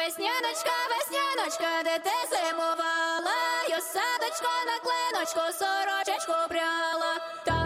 [0.00, 7.59] весняночка, весняночка, де ти зимувала, Йосадочко на клиночку, сорочечку пряла.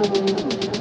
[0.00, 0.79] Música